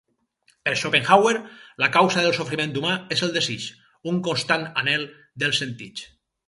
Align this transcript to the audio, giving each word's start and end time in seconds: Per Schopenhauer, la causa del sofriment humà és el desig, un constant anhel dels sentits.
Per 0.67 0.71
Schopenhauer, 0.83 1.33
la 1.83 1.91
causa 1.97 2.23
del 2.25 2.33
sofriment 2.39 2.73
humà 2.81 2.97
és 3.17 3.23
el 3.29 3.37
desig, 3.39 3.69
un 4.15 4.19
constant 4.31 4.69
anhel 4.85 5.11
dels 5.45 5.63
sentits. 5.67 6.13